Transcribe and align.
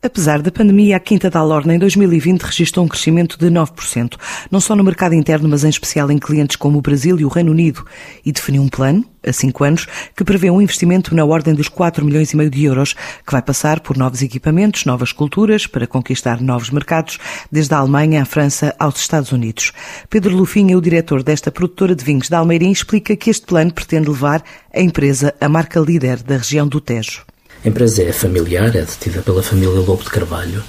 Apesar 0.00 0.40
da 0.40 0.52
pandemia, 0.52 0.96
a 0.96 1.00
Quinta 1.00 1.28
da 1.28 1.40
Alorna 1.40 1.74
em 1.74 1.78
2020 1.78 2.42
registrou 2.42 2.86
um 2.86 2.88
crescimento 2.88 3.36
de 3.36 3.46
9%, 3.50 4.16
não 4.48 4.60
só 4.60 4.76
no 4.76 4.84
mercado 4.84 5.12
interno, 5.12 5.48
mas 5.48 5.64
em 5.64 5.68
especial 5.68 6.08
em 6.08 6.18
clientes 6.18 6.54
como 6.54 6.78
o 6.78 6.80
Brasil 6.80 7.18
e 7.18 7.24
o 7.24 7.28
Reino 7.28 7.50
Unido, 7.50 7.84
e 8.24 8.30
definiu 8.30 8.62
um 8.62 8.68
plano, 8.68 9.04
a 9.26 9.32
cinco 9.32 9.64
anos, 9.64 9.88
que 10.16 10.22
prevê 10.22 10.52
um 10.52 10.62
investimento 10.62 11.16
na 11.16 11.24
ordem 11.24 11.52
dos 11.52 11.68
4 11.68 12.04
milhões 12.04 12.30
e 12.30 12.36
meio 12.36 12.48
de 12.48 12.62
euros, 12.62 12.94
que 13.26 13.32
vai 13.32 13.42
passar 13.42 13.80
por 13.80 13.96
novos 13.96 14.22
equipamentos, 14.22 14.84
novas 14.84 15.10
culturas, 15.10 15.66
para 15.66 15.84
conquistar 15.84 16.40
novos 16.40 16.70
mercados, 16.70 17.18
desde 17.50 17.74
a 17.74 17.78
Alemanha 17.78 18.22
à 18.22 18.24
França 18.24 18.76
aos 18.78 19.00
Estados 19.00 19.32
Unidos. 19.32 19.72
Pedro 20.08 20.36
Lufinha, 20.36 20.78
o 20.78 20.80
diretor 20.80 21.24
desta 21.24 21.50
produtora 21.50 21.96
de 21.96 22.04
vinhos 22.04 22.28
da 22.28 22.38
Almeirim, 22.38 22.70
explica 22.70 23.16
que 23.16 23.30
este 23.30 23.46
plano 23.46 23.74
pretende 23.74 24.08
levar 24.08 24.44
a 24.72 24.80
empresa 24.80 25.34
à 25.40 25.48
marca 25.48 25.80
líder 25.80 26.22
da 26.22 26.36
região 26.36 26.68
do 26.68 26.80
Tejo. 26.80 27.26
A 27.64 27.68
empresa 27.68 28.02
é 28.02 28.12
familiar, 28.12 28.74
é 28.76 28.82
detida 28.82 29.20
pela 29.20 29.42
família 29.42 29.70
Lobo 29.70 30.02
de 30.02 30.10
Carvalho 30.10 30.62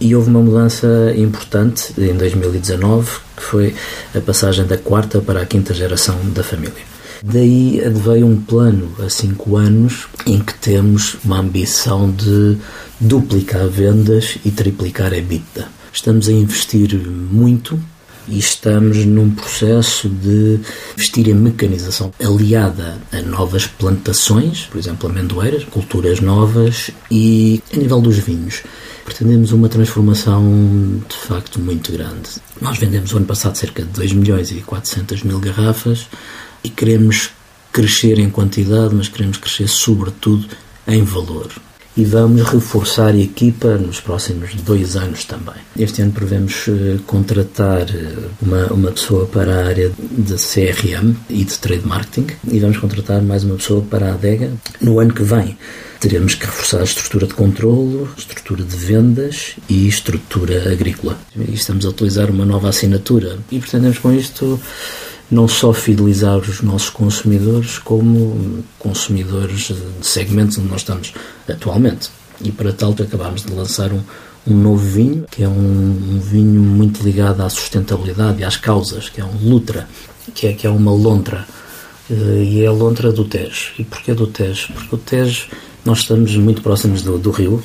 e 0.00 0.14
houve 0.16 0.28
uma 0.28 0.42
mudança 0.42 1.14
importante 1.16 1.94
em 1.96 2.14
2019, 2.14 3.08
que 3.36 3.42
foi 3.42 3.74
a 4.14 4.20
passagem 4.20 4.66
da 4.66 4.76
quarta 4.76 5.20
para 5.20 5.42
a 5.42 5.46
quinta 5.46 5.72
geração 5.72 6.18
da 6.30 6.42
família. 6.42 6.82
Daí 7.22 7.80
veio 7.88 8.26
um 8.26 8.40
plano 8.40 8.92
a 8.98 9.08
cinco 9.08 9.56
anos 9.56 10.08
em 10.26 10.40
que 10.40 10.54
temos 10.54 11.16
uma 11.24 11.38
ambição 11.38 12.10
de 12.10 12.58
duplicar 13.00 13.66
vendas 13.68 14.36
e 14.44 14.50
triplicar 14.50 15.12
a 15.12 15.16
EBITDA. 15.16 15.68
Estamos 15.92 16.28
a 16.28 16.32
investir 16.32 16.94
muito 16.98 17.80
e 18.28 18.38
estamos 18.38 19.04
num 19.04 19.30
processo 19.30 20.08
de 20.08 20.60
investir 20.92 21.28
em 21.28 21.34
mecanização 21.34 22.12
aliada 22.22 22.98
a 23.12 23.20
novas 23.22 23.66
plantações, 23.66 24.66
por 24.66 24.78
exemplo, 24.78 25.08
amendoeiras, 25.08 25.64
culturas 25.64 26.20
novas 26.20 26.90
e 27.10 27.62
a 27.72 27.76
nível 27.76 28.00
dos 28.00 28.18
vinhos. 28.18 28.62
Pretendemos 29.04 29.52
uma 29.52 29.68
transformação 29.68 31.02
de 31.08 31.16
facto 31.16 31.60
muito 31.60 31.92
grande. 31.92 32.30
Nós 32.60 32.78
vendemos 32.78 33.12
o 33.12 33.18
ano 33.18 33.26
passado 33.26 33.56
cerca 33.56 33.82
de 33.82 33.90
2 33.90 34.12
milhões 34.12 34.50
e 34.50 34.56
400 34.56 35.22
mil 35.22 35.38
garrafas 35.38 36.06
e 36.62 36.70
queremos 36.70 37.30
crescer 37.70 38.18
em 38.18 38.30
quantidade, 38.30 38.94
mas 38.94 39.08
queremos 39.08 39.36
crescer 39.36 39.68
sobretudo 39.68 40.46
em 40.86 41.02
valor 41.02 41.50
e 41.96 42.04
vamos 42.04 42.42
reforçar 42.42 43.08
a 43.08 43.18
equipa 43.18 43.76
nos 43.76 44.00
próximos 44.00 44.54
dois 44.54 44.96
anos 44.96 45.24
também. 45.24 45.54
Este 45.78 46.02
ano 46.02 46.12
prevemos 46.12 46.66
uh, 46.66 46.98
contratar 47.06 47.82
eh, 47.82 48.28
uma, 48.42 48.66
uma 48.66 48.90
pessoa 48.92 49.26
para 49.26 49.54
a 49.54 49.66
área 49.66 49.92
de 49.98 50.34
CRM 50.34 51.14
e 51.30 51.44
de 51.44 51.58
trade 51.58 51.86
marketing 51.86 52.26
e 52.48 52.58
vamos 52.58 52.78
contratar 52.78 53.22
mais 53.22 53.44
uma 53.44 53.56
pessoa 53.56 53.82
para 53.82 54.10
a 54.10 54.14
adega 54.14 54.52
no 54.80 54.98
ano 54.98 55.12
que 55.12 55.22
vem. 55.22 55.56
Teremos 56.00 56.34
que 56.34 56.44
reforçar 56.44 56.80
a 56.80 56.84
estrutura 56.84 57.26
de 57.26 57.34
controlo, 57.34 58.08
estrutura 58.16 58.62
de 58.62 58.76
vendas 58.76 59.56
e 59.68 59.88
estrutura 59.88 60.72
agrícola. 60.72 61.16
E 61.36 61.54
estamos 61.54 61.86
a 61.86 61.88
utilizar 61.88 62.30
uma 62.30 62.44
nova 62.44 62.68
assinatura 62.68 63.38
e 63.50 63.58
pretendemos 63.58 63.98
com 63.98 64.12
isto 64.12 64.60
não 65.30 65.48
só 65.48 65.72
fidelizar 65.72 66.36
os 66.38 66.60
nossos 66.60 66.90
consumidores, 66.90 67.78
como 67.78 68.64
consumidores 68.78 69.68
de 69.68 70.06
segmentos 70.06 70.58
onde 70.58 70.68
nós 70.68 70.80
estamos 70.80 71.12
atualmente. 71.48 72.10
E 72.40 72.50
para 72.50 72.72
tal, 72.72 72.92
acabámos 72.92 73.44
de 73.44 73.52
lançar 73.52 73.92
um, 73.92 74.02
um 74.46 74.54
novo 74.54 74.84
vinho, 74.84 75.24
que 75.30 75.42
é 75.42 75.48
um, 75.48 75.52
um, 75.52 76.20
vinho 76.20 76.60
muito 76.60 77.02
ligado 77.02 77.40
à 77.42 77.48
sustentabilidade 77.48 78.40
e 78.40 78.44
às 78.44 78.56
causas, 78.56 79.08
que 79.08 79.20
é 79.20 79.24
um 79.24 79.36
Lutra, 79.42 79.88
que 80.34 80.46
é, 80.46 80.52
que 80.52 80.66
é 80.66 80.70
uma 80.70 80.92
lontra. 80.92 81.46
Eh, 82.10 82.44
e 82.44 82.62
é 82.62 82.66
a 82.66 82.72
lontra 82.72 83.12
do 83.12 83.24
Tejo. 83.24 83.72
E 83.78 83.84
porquê 83.84 84.12
do 84.12 84.26
Tejo? 84.26 84.72
Porque 84.72 84.94
o 84.94 84.98
Tejo, 84.98 85.46
nós 85.84 86.00
estamos 86.00 86.36
muito 86.36 86.60
próximos 86.60 87.02
do, 87.02 87.18
do 87.18 87.30
rio, 87.30 87.62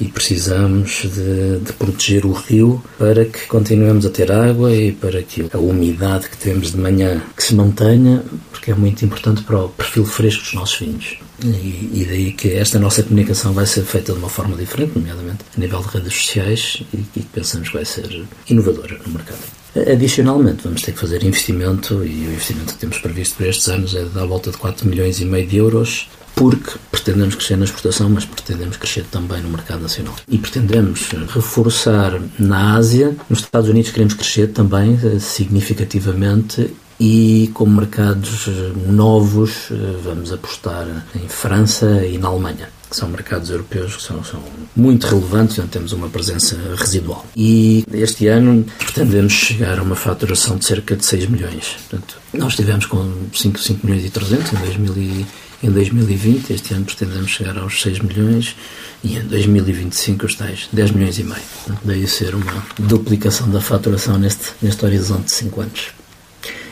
e 0.00 0.08
precisamos 0.08 1.02
de, 1.02 1.58
de, 1.58 1.72
proteger 1.74 2.24
o 2.24 2.32
rio 2.32 2.82
para 2.98 3.24
que 3.26 3.46
continuemos 3.46 4.06
a 4.06 4.10
ter 4.10 4.32
água 4.32 4.74
e 4.74 4.92
para 4.92 5.22
que 5.22 5.46
a 5.52 5.58
umidade 5.58 6.28
que 6.28 6.36
temos 6.38 6.72
de 6.72 6.78
manhã 6.78 7.22
que 7.36 7.44
se 7.44 7.54
mantenha, 7.54 8.24
porque 8.50 8.70
é 8.70 8.74
muito 8.74 9.04
importante 9.04 9.42
para 9.42 9.64
o 9.64 9.68
perfil 9.68 10.06
fresco 10.06 10.42
dos 10.42 10.54
nossos 10.54 10.78
vinhos. 10.78 11.18
E, 11.44 12.00
e 12.00 12.06
daí 12.08 12.32
que 12.32 12.52
esta 12.52 12.78
nossa 12.78 13.02
comunicação 13.02 13.52
vai 13.52 13.66
ser 13.66 13.82
feita 13.82 14.12
de 14.12 14.18
uma 14.18 14.28
forma 14.28 14.56
diferente, 14.56 14.98
nomeadamente 14.98 15.44
a 15.56 15.60
nível 15.60 15.80
de 15.80 15.88
redes 15.88 16.14
sociais, 16.14 16.82
e, 16.92 17.04
e 17.16 17.22
pensamos 17.22 17.68
que 17.68 17.74
vai 17.74 17.84
ser 17.84 18.24
inovadora 18.48 18.98
no 19.06 19.12
mercado. 19.12 19.40
Adicionalmente, 19.74 20.64
vamos 20.64 20.82
ter 20.82 20.92
que 20.92 20.98
fazer 20.98 21.22
investimento 21.22 22.04
e 22.04 22.26
o 22.26 22.32
investimento 22.32 22.74
que 22.74 22.80
temos 22.80 22.98
previsto 22.98 23.36
para 23.36 23.48
estes 23.48 23.68
anos 23.68 23.94
é 23.94 24.04
dar 24.04 24.26
volta 24.26 24.50
de 24.50 24.56
4 24.56 24.88
milhões 24.88 25.20
e 25.20 25.24
meio 25.24 25.46
de 25.46 25.56
euros 25.58 26.08
porque 26.40 26.78
pretendemos 26.90 27.34
crescer 27.34 27.58
na 27.58 27.66
exportação, 27.66 28.08
mas 28.08 28.24
pretendemos 28.24 28.78
crescer 28.78 29.04
também 29.10 29.42
no 29.42 29.50
mercado 29.50 29.82
nacional. 29.82 30.14
E 30.26 30.38
pretendemos 30.38 31.10
reforçar 31.28 32.18
na 32.38 32.76
Ásia, 32.76 33.14
nos 33.28 33.40
Estados 33.40 33.68
Unidos 33.68 33.90
queremos 33.90 34.14
crescer 34.14 34.46
também 34.46 34.98
eh, 35.04 35.18
significativamente 35.18 36.74
e 36.98 37.50
com 37.52 37.66
mercados 37.66 38.48
eh, 38.48 38.72
novos 38.90 39.68
eh, 39.70 39.74
vamos 40.02 40.32
apostar 40.32 40.86
em 41.14 41.28
França 41.28 42.06
e 42.06 42.16
na 42.16 42.28
Alemanha 42.28 42.70
que 42.88 42.96
são 42.96 43.08
mercados 43.08 43.50
europeus 43.50 43.96
que 43.96 44.02
são, 44.02 44.24
são 44.24 44.42
muito 44.74 45.06
relevantes, 45.06 45.58
onde 45.58 45.68
temos 45.68 45.92
uma 45.92 46.08
presença 46.08 46.56
residual. 46.74 47.24
E 47.36 47.84
este 47.92 48.26
ano 48.26 48.64
pretendemos 48.78 49.32
chegar 49.32 49.78
a 49.78 49.82
uma 49.82 49.94
faturação 49.94 50.56
de 50.56 50.64
cerca 50.64 50.96
de 50.96 51.04
6 51.04 51.26
milhões. 51.28 51.76
Portanto, 51.88 52.16
nós 52.32 52.54
estivemos 52.54 52.86
com 52.86 53.12
5, 53.32 53.60
5 53.60 53.86
milhões 53.86 54.04
e 54.06 54.10
300 54.10 54.54
em 54.54 54.56
2000 54.56 55.26
em 55.62 55.70
2020, 55.70 56.52
este 56.52 56.72
ano 56.72 56.86
pretendemos 56.86 57.30
chegar 57.30 57.58
aos 57.58 57.82
6 57.82 58.00
milhões 58.00 58.56
e 59.04 59.16
em 59.16 59.22
2025 59.22 60.24
os 60.24 60.34
tais 60.34 60.68
10 60.72 60.92
milhões 60.92 61.18
e 61.18 61.24
meio. 61.24 61.42
Daí 61.84 62.06
ser 62.06 62.34
uma 62.34 62.66
duplicação 62.78 63.50
da 63.50 63.60
faturação 63.60 64.18
neste, 64.18 64.52
neste 64.62 64.84
horizonte 64.84 65.24
de 65.26 65.32
5 65.32 65.60
anos. 65.60 65.88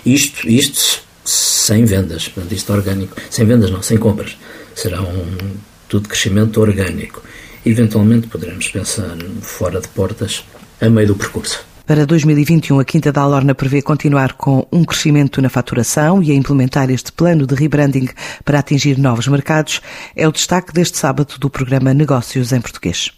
Isto, 0.06 0.48
isto 0.48 1.02
sem 1.22 1.84
vendas, 1.84 2.28
portanto, 2.28 2.52
isto 2.52 2.72
orgânico. 2.72 3.16
Sem 3.28 3.44
vendas 3.44 3.70
não, 3.70 3.82
sem 3.82 3.98
compras. 3.98 4.36
Será 4.74 5.02
um 5.02 5.56
tudo 5.86 6.08
crescimento 6.08 6.58
orgânico. 6.58 7.22
Eventualmente 7.66 8.28
poderemos 8.28 8.68
pensar 8.68 9.16
fora 9.42 9.80
de 9.80 9.88
portas 9.88 10.44
a 10.80 10.88
meio 10.88 11.08
do 11.08 11.16
percurso. 11.16 11.67
Para 11.88 12.04
2021, 12.04 12.80
a 12.80 12.84
Quinta 12.84 13.10
da 13.10 13.22
Alorna 13.22 13.54
prevê 13.54 13.80
continuar 13.80 14.34
com 14.34 14.68
um 14.70 14.84
crescimento 14.84 15.40
na 15.40 15.48
faturação 15.48 16.22
e 16.22 16.30
a 16.30 16.34
implementar 16.34 16.90
este 16.90 17.10
plano 17.10 17.46
de 17.46 17.54
rebranding 17.54 18.10
para 18.44 18.58
atingir 18.58 18.98
novos 18.98 19.26
mercados. 19.26 19.80
É 20.14 20.28
o 20.28 20.32
destaque 20.32 20.70
deste 20.70 20.98
sábado 20.98 21.38
do 21.40 21.48
programa 21.48 21.94
Negócios 21.94 22.52
em 22.52 22.60
Português. 22.60 23.10